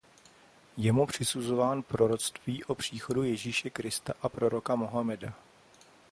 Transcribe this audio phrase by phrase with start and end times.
[0.77, 5.33] Je mu přisuzován proroctví o příchodu Ježíše Krista a proroka Mohameda.